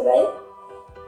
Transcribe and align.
ahí 0.00 0.26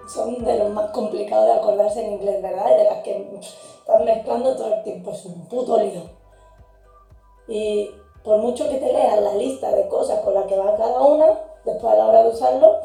son 0.08 0.42
de 0.44 0.58
los 0.58 0.70
más 0.70 0.90
complicados 0.90 1.46
de 1.46 1.52
acordarse 1.52 2.04
en 2.04 2.14
inglés, 2.14 2.42
¿verdad? 2.42 2.66
Y 2.72 2.78
de 2.78 2.84
las 2.84 3.02
que 3.02 3.38
están 3.40 4.04
mezclando 4.04 4.56
todo 4.56 4.74
el 4.74 4.82
tiempo, 4.82 5.10
es 5.10 5.24
un 5.26 5.46
puto 5.46 5.78
lío. 5.78 6.02
Y 7.46 7.90
por 8.24 8.38
mucho 8.38 8.68
que 8.68 8.76
te 8.76 8.92
leas 8.92 9.20
la 9.20 9.34
lista 9.34 9.70
de 9.70 9.88
cosas 9.88 10.20
con 10.20 10.34
las 10.34 10.46
que 10.46 10.56
va 10.56 10.76
cada 10.76 11.00
una, 11.00 11.26
después 11.64 11.92
a 11.92 11.96
la 11.96 12.06
hora 12.06 12.22
de 12.22 12.30
usarlo, 12.30 12.78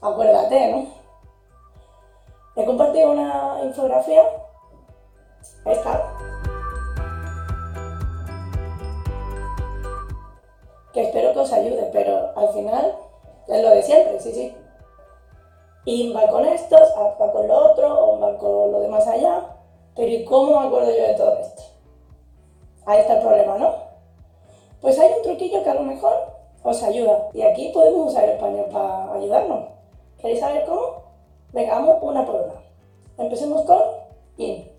acuérdate, 0.00 0.72
¿no? 0.72 0.86
He 2.56 2.64
compartido 2.64 3.12
una 3.12 3.60
infografía, 3.62 4.22
esta, 5.64 6.12
que 10.92 11.02
espero 11.02 11.32
que 11.32 11.38
os 11.38 11.52
ayude, 11.52 11.90
pero 11.92 12.32
al 12.36 12.48
final 12.48 12.96
es 13.46 13.62
lo 13.62 13.70
de 13.70 13.82
siempre, 13.82 14.20
sí, 14.20 14.32
sí. 14.32 14.56
Y 15.88 16.12
va 16.12 16.28
con 16.28 16.44
estos, 16.44 16.92
va 17.18 17.32
con 17.32 17.48
lo 17.48 17.72
otro, 17.72 17.88
o 17.88 18.20
va 18.20 18.36
con 18.36 18.72
lo 18.72 18.80
de 18.80 18.88
más 18.88 19.06
allá. 19.06 19.56
Pero 19.96 20.08
¿y 20.08 20.22
cómo 20.22 20.60
me 20.60 20.66
acuerdo 20.66 20.90
yo 20.90 21.02
de 21.02 21.14
todo 21.14 21.38
esto? 21.38 21.62
Ahí 22.84 23.00
está 23.00 23.14
el 23.14 23.22
problema, 23.22 23.56
¿no? 23.56 23.72
Pues 24.82 24.98
hay 24.98 25.10
un 25.16 25.22
truquillo 25.22 25.64
que 25.64 25.70
a 25.70 25.74
lo 25.74 25.84
mejor 25.84 26.12
os 26.62 26.82
ayuda. 26.82 27.30
Y 27.32 27.40
aquí 27.40 27.70
podemos 27.72 28.08
usar 28.12 28.24
el 28.24 28.32
español 28.32 28.66
para 28.70 29.14
ayudarnos. 29.14 29.64
¿Queréis 30.20 30.40
saber 30.40 30.66
cómo? 30.66 31.04
Venga, 31.54 31.76
vamos 31.76 31.96
una 32.02 32.26
por 32.26 32.34
una. 32.34 32.62
Empecemos 33.16 33.62
con 33.62 33.80
in. 34.36 34.70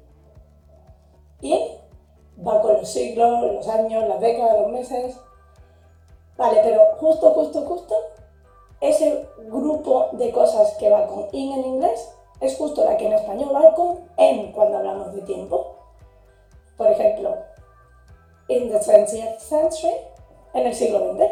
In 1.41 1.59
va 2.48 2.62
con 2.62 2.73
los 2.73 2.88
siglos, 2.88 3.52
los 3.52 3.67
años, 3.67 4.08
las 4.08 4.20
décadas, 4.20 4.59
los 4.59 4.72
meses. 4.72 5.17
Vale, 6.38 6.59
pero 6.64 6.84
justo, 7.00 7.31
justo, 7.31 7.62
justo 7.62 7.95
ese 8.81 9.27
grupo 9.38 10.09
de 10.13 10.31
cosas 10.31 10.73
que 10.77 10.89
va 10.89 11.05
con 11.08 11.27
in 11.33 11.52
en 11.52 11.66
inglés 11.66 12.09
es 12.39 12.55
justo 12.58 12.86
la 12.86 12.95
que 12.95 13.08
en 13.08 13.13
español 13.13 13.53
va 13.53 13.73
con 13.73 13.99
en 14.17 14.52
cuando 14.53 14.77
hablamos 14.77 15.13
de 15.13 15.21
tiempo. 15.23 15.75
Por 16.77 16.88
ejemplo, 16.88 17.36
in 18.47 18.69
the 18.69 18.80
20th 18.80 19.39
century, 19.39 19.94
en 20.53 20.67
el 20.67 20.73
siglo 20.73 21.13
XX. 21.13 21.30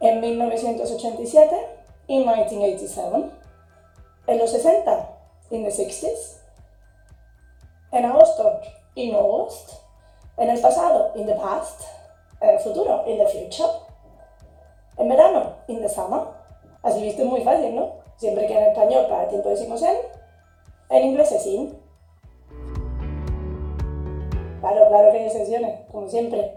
En 0.00 0.20
1987, 0.20 1.56
in 2.08 2.26
1987. 2.26 3.30
En 4.26 4.38
los 4.38 4.50
60, 4.50 5.08
in 5.50 5.64
the 5.64 5.70
60s. 5.70 6.40
En 7.92 8.04
agosto, 8.04 8.60
in 8.94 9.14
August. 9.14 9.72
En 10.36 10.50
el 10.50 10.60
pasado, 10.60 11.12
in 11.14 11.26
the 11.26 11.34
past. 11.34 11.82
En 12.40 12.50
el 12.50 12.58
futuro, 12.60 13.04
in 13.06 13.18
the 13.18 13.26
future 13.26 13.89
en 15.00 15.08
verano, 15.08 15.54
in 15.66 15.80
the 15.80 15.88
summer. 15.88 16.20
Así 16.82 17.02
viste, 17.02 17.22
es 17.22 17.28
muy 17.28 17.40
fácil, 17.40 17.74
¿no? 17.74 17.88
Siempre 18.16 18.46
que 18.46 18.56
en 18.56 18.64
español 18.64 19.06
para 19.08 19.28
tiempo 19.28 19.48
decimos 19.48 19.82
en, 19.82 19.96
en 20.90 21.06
inglés 21.06 21.32
es 21.32 21.46
in. 21.46 21.78
Claro, 24.60 24.88
claro 24.88 25.10
que 25.10 25.18
hay 25.18 25.26
excepciones, 25.26 25.80
como 25.90 26.06
siempre. 26.08 26.54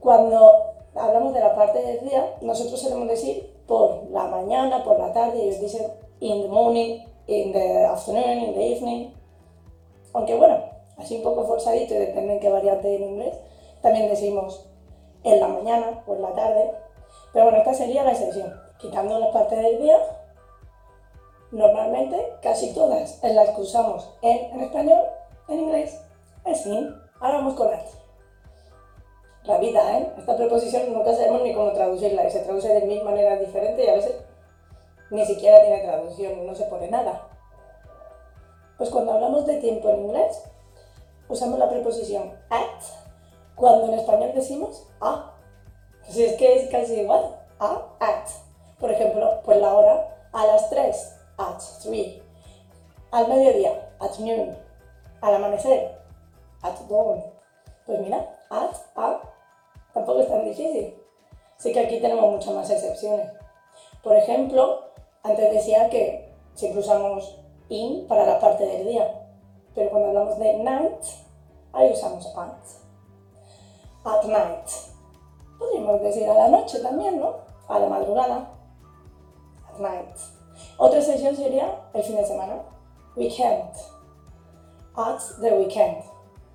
Cuando 0.00 0.52
hablamos 0.94 1.32
de 1.34 1.40
la 1.40 1.54
parte 1.54 1.80
del 1.82 2.08
día, 2.08 2.34
nosotros 2.40 2.80
solemos 2.80 3.08
decir 3.08 3.54
por 3.66 4.10
la 4.10 4.24
mañana, 4.24 4.82
por 4.82 4.98
la 4.98 5.12
tarde, 5.12 5.42
ellos 5.42 5.60
dicen 5.60 5.86
in 6.18 6.42
the 6.42 6.48
morning, 6.48 7.04
in 7.28 7.52
the 7.52 7.84
afternoon, 7.86 8.38
in 8.40 8.54
the 8.54 8.76
evening. 8.76 9.10
Aunque 10.12 10.34
bueno, 10.34 10.64
así 10.96 11.16
un 11.16 11.22
poco 11.22 11.44
forzadito 11.44 11.94
y 11.94 11.98
depende 11.98 12.34
en 12.34 12.40
qué 12.40 12.48
variante 12.48 12.96
en 12.96 13.04
inglés, 13.04 13.34
también 13.82 14.08
decimos 14.08 14.66
en 15.22 15.38
la 15.38 15.46
mañana 15.46 16.02
o 16.08 16.14
en 16.16 16.22
la 16.22 16.34
tarde. 16.34 16.72
Pero 17.32 17.44
bueno, 17.46 17.58
esta 17.58 17.74
sería 17.74 18.04
la 18.04 18.12
excepción. 18.12 18.60
Quitando 18.78 19.18
las 19.18 19.30
partes 19.30 19.62
del 19.62 19.80
día, 19.80 19.98
normalmente 21.50 22.34
casi 22.42 22.72
todas 22.74 23.22
en 23.22 23.36
las 23.36 23.50
que 23.50 23.60
usamos 23.60 24.08
en, 24.22 24.60
español, 24.60 25.04
en 25.48 25.60
inglés, 25.60 26.00
es 26.44 26.62
sin. 26.62 26.94
Ahora 27.20 27.38
vamos 27.38 27.54
con 27.54 27.68
art. 27.68 27.86
La 29.44 29.58
vida, 29.58 29.98
¿eh? 29.98 30.12
Esta 30.18 30.36
preposición 30.36 30.92
nunca 30.92 31.14
sabemos 31.14 31.42
ni 31.42 31.54
cómo 31.54 31.72
traducirla 31.72 32.28
se 32.28 32.40
traduce 32.40 32.68
de 32.68 32.86
mil 32.86 33.02
maneras 33.02 33.40
diferentes 33.40 33.84
y 33.84 33.88
a 33.88 33.94
veces 33.94 34.14
ni 35.10 35.24
siquiera 35.24 35.60
tiene 35.62 35.82
traducción, 35.82 36.46
no 36.46 36.54
se 36.54 36.64
pone 36.64 36.88
nada. 36.88 37.26
Pues 38.78 38.90
cuando 38.90 39.12
hablamos 39.12 39.46
de 39.46 39.56
tiempo 39.56 39.88
en 39.90 40.04
inglés, 40.06 40.42
usamos 41.28 41.58
la 41.58 41.68
preposición 41.68 42.32
at, 42.48 42.82
cuando 43.54 43.86
en 43.86 43.98
español 43.98 44.32
decimos 44.34 44.86
a. 45.00 45.34
Si 46.10 46.24
es 46.24 46.36
que 46.36 46.58
es 46.58 46.70
casi 46.70 47.00
igual. 47.00 47.36
A, 47.60 47.86
at. 48.00 48.28
Por 48.80 48.90
ejemplo, 48.90 49.40
pues 49.44 49.58
la 49.58 49.74
hora 49.74 50.28
a 50.32 50.46
las 50.46 50.68
3, 50.70 51.16
at 51.38 51.62
3. 51.84 52.22
Al 53.12 53.28
mediodía, 53.28 53.92
at 54.00 54.18
noon. 54.18 54.56
Al 55.20 55.34
amanecer, 55.36 55.98
at 56.62 56.78
dawn. 56.88 57.22
Pues 57.86 58.00
mira, 58.00 58.26
at, 58.50 58.74
a, 58.96 59.20
tampoco 59.92 60.20
es 60.20 60.28
tan 60.28 60.44
difícil. 60.44 60.94
Sí 61.58 61.72
que 61.72 61.80
aquí 61.80 62.00
tenemos 62.00 62.30
muchas 62.30 62.54
más 62.54 62.70
excepciones. 62.70 63.30
Por 64.02 64.16
ejemplo, 64.16 64.90
antes 65.22 65.52
decía 65.52 65.90
que 65.90 66.32
siempre 66.54 66.80
usamos 66.80 67.38
in 67.68 68.08
para 68.08 68.24
la 68.24 68.40
parte 68.40 68.66
del 68.66 68.86
día, 68.86 69.28
pero 69.74 69.90
cuando 69.90 70.08
hablamos 70.08 70.38
de 70.38 70.54
night, 70.54 71.04
ahí 71.72 71.92
usamos 71.92 72.26
at. 72.36 72.56
At 74.04 74.24
night 74.24 74.70
podríamos 75.60 76.00
decir 76.00 76.28
a 76.28 76.34
la 76.34 76.48
noche 76.48 76.80
también, 76.80 77.20
¿no? 77.20 77.34
A 77.68 77.78
la 77.78 77.88
madrugada. 77.88 78.50
At 79.68 79.78
night. 79.78 80.16
Otra 80.78 81.00
sesión 81.00 81.36
sería 81.36 81.80
el 81.94 82.02
fin 82.02 82.16
de 82.16 82.24
semana. 82.24 82.62
Weekend. 83.14 83.70
At 84.96 85.20
the 85.40 85.52
weekend. 85.52 86.02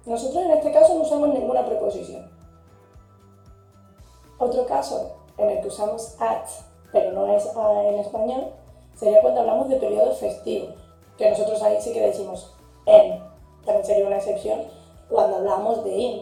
Nosotros 0.06 0.44
en 0.44 0.52
este 0.52 0.72
caso 0.72 0.96
no 0.96 1.02
usamos 1.02 1.30
ninguna 1.30 1.66
preposición. 1.66 2.30
Otro 4.38 4.66
caso 4.66 5.16
en 5.38 5.50
el 5.50 5.62
que 5.62 5.68
usamos 5.68 6.16
at, 6.20 6.48
pero 6.92 7.12
no 7.12 7.28
es 7.28 7.46
en 7.56 8.00
español, 8.00 8.52
sería 8.96 9.22
cuando 9.22 9.42
hablamos 9.42 9.70
de 9.70 9.78
periodos 9.78 10.18
festivos, 10.18 10.76
que 11.18 11.30
nosotros 11.30 11.62
ahí 11.62 11.82
sí 11.82 11.94
que 11.94 12.02
decimos 12.02 12.54
en. 12.86 13.24
También 13.66 13.86
sería 13.86 14.08
una 14.08 14.18
excepción 14.18 14.62
cuando 15.10 15.38
hablamos 15.38 15.84
de 15.84 15.96
in. 15.96 16.22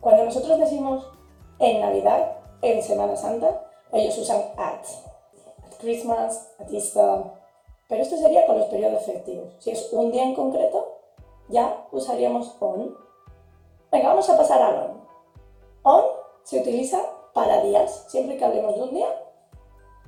Cuando 0.00 0.24
nosotros 0.24 0.58
decimos 0.58 1.15
en 1.58 1.80
Navidad, 1.80 2.36
en 2.62 2.82
Semana 2.82 3.16
Santa, 3.16 3.62
ellos 3.92 4.18
usan 4.18 4.42
at. 4.56 4.84
At 5.64 5.78
Christmas, 5.78 6.52
at 6.58 6.70
Easter. 6.72 7.24
Pero 7.88 8.02
esto 8.02 8.16
sería 8.16 8.46
con 8.46 8.58
los 8.58 8.66
periodos 8.66 9.04
festivos. 9.04 9.54
Si 9.58 9.70
es 9.70 9.92
un 9.92 10.10
día 10.10 10.24
en 10.24 10.34
concreto, 10.34 10.96
ya 11.48 11.86
usaríamos 11.92 12.56
on. 12.60 12.96
Venga, 13.92 14.08
vamos 14.08 14.28
a 14.28 14.36
pasar 14.36 14.60
al 14.60 14.74
on. 14.76 15.06
On 15.82 16.04
se 16.42 16.60
utiliza 16.60 16.98
para 17.32 17.62
días. 17.62 18.06
Siempre 18.08 18.36
que 18.36 18.44
hablemos 18.44 18.74
de 18.74 18.82
un 18.82 18.94
día, 18.94 19.08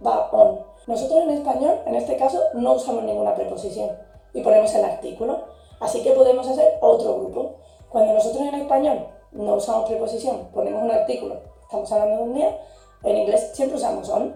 va 0.05 0.31
on. 0.33 0.61
Nosotros 0.87 1.23
en 1.23 1.31
español, 1.31 1.81
en 1.87 1.95
este 1.95 2.17
caso, 2.17 2.43
no 2.55 2.75
usamos 2.75 3.05
ninguna 3.05 3.35
preposición 3.35 3.91
y 4.33 4.43
ponemos 4.43 4.75
el 4.75 4.85
artículo. 4.85 5.45
Así 5.81 6.03
que 6.03 6.13
podemos 6.13 6.49
hacer 6.49 6.79
otro 6.81 7.21
grupo. 7.21 7.55
Cuando 7.91 8.15
nosotros 8.15 8.43
en 8.43 8.55
español 8.55 9.07
no 9.33 9.55
usamos 9.55 9.89
preposición, 9.89 10.49
ponemos 10.53 10.83
un 10.83 10.91
artículo, 10.91 11.41
estamos 11.63 11.91
hablando 11.93 12.17
de 12.17 12.23
un 12.23 12.35
día, 12.35 12.59
en 13.03 13.17
inglés 13.17 13.51
siempre 13.53 13.77
usamos 13.77 14.09
on. 14.09 14.35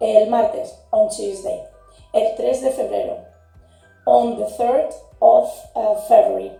El 0.00 0.30
martes, 0.30 0.78
on 0.90 1.08
Tuesday. 1.08 1.64
El 2.12 2.34
3 2.36 2.62
de 2.62 2.70
febrero, 2.70 3.16
on 4.06 4.36
the 4.36 4.46
3rd 4.46 4.94
of 5.20 5.50
uh, 5.74 5.94
February. 6.08 6.56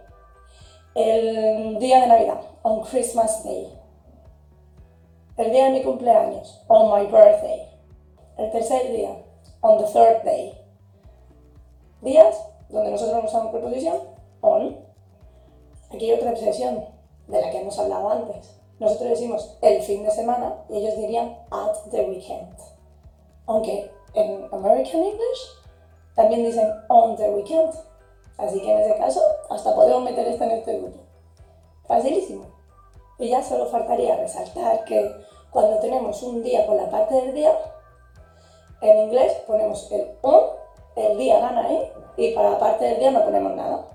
El 0.95 1.79
día 1.79 2.01
de 2.01 2.07
Navidad, 2.09 2.41
on 2.63 2.83
Christmas 2.83 3.45
Day. 3.45 3.73
El 5.37 5.53
día 5.53 5.67
de 5.67 5.71
mi 5.71 5.83
cumpleaños, 5.83 6.61
on 6.69 6.91
my 6.91 7.07
birthday. 7.07 7.69
El 8.37 8.51
tercer 8.51 8.93
día, 8.93 9.17
on 9.63 9.79
the 9.79 9.87
third 9.87 10.25
day. 10.25 10.55
Días 12.03 12.37
donde 12.69 12.91
nosotros 12.91 13.23
no 13.23 13.29
usamos 13.29 13.53
preposición, 13.53 13.97
on. 14.41 14.77
Aquí 15.91 16.11
hay 16.11 16.19
otra 16.19 16.33
excepción, 16.33 16.85
de 17.29 17.41
la 17.41 17.51
que 17.51 17.61
hemos 17.61 17.79
hablado 17.79 18.11
antes. 18.11 18.59
Nosotros 18.81 19.11
decimos 19.11 19.57
el 19.61 19.83
fin 19.83 20.05
de 20.05 20.11
semana 20.11 20.65
y 20.69 20.79
ellos 20.79 20.97
dirían 20.97 21.39
at 21.51 21.77
the 21.91 22.03
weekend. 22.03 22.55
Aunque 23.47 23.91
en 24.15 24.49
American 24.53 25.03
English 25.03 25.41
también 26.15 26.45
dicen 26.45 26.71
on 26.89 27.17
the 27.17 27.31
weekend. 27.31 27.73
Así 28.37 28.61
que 28.61 28.73
en 28.73 28.79
ese 28.79 28.97
caso 28.97 29.21
hasta 29.51 29.75
podemos 29.75 30.03
meter 30.03 30.27
esto 30.29 30.45
en 30.45 30.51
este 30.53 30.79
grupo. 30.79 31.01
Facilísimo. 31.87 32.47
Y 33.19 33.31
ya 33.31 33.43
solo 33.43 33.67
faltaría 33.67 34.17
resaltar 34.17 34.85
que 34.85 35.11
cuando 35.51 35.79
tenemos 35.81 36.23
un 36.23 36.43
día 36.43 36.67
con 36.67 36.77
la 36.77 36.89
parte 36.89 37.15
del 37.15 37.35
día, 37.35 37.53
en 38.81 38.99
inglés 38.99 39.33
ponemos 39.47 39.91
el 39.91 40.09
on, 40.23 40.43
el 40.95 41.19
día 41.19 41.41
gana 41.41 41.67
ahí, 41.67 41.93
y 42.17 42.33
para 42.33 42.51
la 42.51 42.59
parte 42.59 42.85
del 42.85 42.99
día 43.01 43.11
no 43.11 43.25
ponemos 43.25 43.57
nada. 43.57 43.87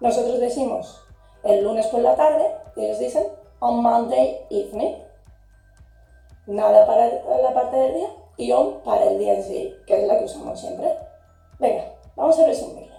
Nosotros 0.00 0.38
decimos 0.38 1.02
el 1.44 1.64
lunes 1.64 1.86
por 1.88 2.00
la 2.00 2.16
tarde 2.16 2.60
ellos 2.76 2.98
dicen 2.98 3.26
on 3.60 3.82
Monday 3.82 4.46
evening. 4.50 4.94
Nada 6.46 6.86
para 6.86 7.06
la 7.42 7.54
parte 7.54 7.76
del 7.76 7.94
día 7.94 8.08
y 8.36 8.52
on 8.52 8.80
para 8.80 9.04
el 9.04 9.18
día 9.18 9.34
en 9.34 9.44
sí, 9.44 9.74
que 9.86 10.02
es 10.02 10.08
la 10.08 10.18
que 10.18 10.24
usamos 10.24 10.58
siempre. 10.58 10.96
Venga, 11.58 11.92
vamos 12.16 12.38
a 12.38 12.46
resumirlo. 12.46 12.96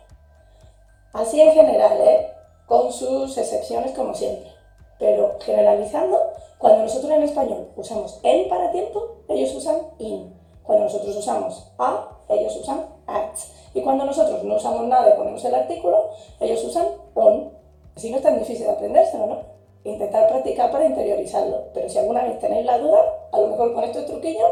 Así 1.13 1.41
en 1.41 1.51
general, 1.51 1.97
¿eh? 1.99 2.31
con 2.67 2.91
sus 2.91 3.37
excepciones 3.37 3.91
como 3.93 4.13
siempre. 4.13 4.51
Pero 4.99 5.37
generalizando, 5.41 6.17
cuando 6.59 6.83
nosotros 6.83 7.11
en 7.11 7.23
español 7.23 7.71
usamos 7.75 8.19
en 8.23 8.47
para 8.47 8.71
tiempo, 8.71 9.23
ellos 9.27 9.53
usan 9.55 9.77
in. 9.97 10.33
Cuando 10.63 10.85
nosotros 10.85 11.17
usamos 11.17 11.71
a, 11.79 12.19
ellos 12.29 12.55
usan 12.55 12.85
at. 13.07 13.35
Y 13.73 13.81
cuando 13.81 14.05
nosotros 14.05 14.43
no 14.43 14.55
usamos 14.55 14.85
nada 14.87 15.09
y 15.09 15.17
ponemos 15.17 15.43
el 15.43 15.55
artículo, 15.55 16.11
ellos 16.39 16.63
usan 16.63 16.87
on. 17.15 17.60
Así 17.95 18.09
no 18.09 18.17
es 18.17 18.23
tan 18.23 18.39
difícil 18.39 18.67
aprendérselo, 18.69 19.27
¿no? 19.27 19.39
Intentar 19.83 20.27
practicar 20.27 20.71
para 20.71 20.85
interiorizarlo. 20.85 21.65
Pero 21.73 21.89
si 21.89 21.97
alguna 21.97 22.23
vez 22.23 22.39
tenéis 22.39 22.65
la 22.65 22.77
duda, 22.77 23.03
a 23.31 23.39
lo 23.39 23.47
mejor 23.47 23.73
con 23.73 23.83
estos 23.83 24.05
truquillos 24.05 24.51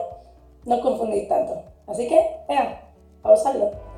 no 0.66 0.76
os 0.76 0.82
confundís 0.82 1.28
tanto. 1.28 1.62
Así 1.88 2.08
que, 2.08 2.38
vean, 2.48 2.80
a. 3.24 3.89